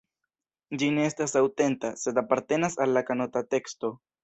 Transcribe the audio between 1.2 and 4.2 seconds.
aŭtenta, sed apartenas al la kanona teksto.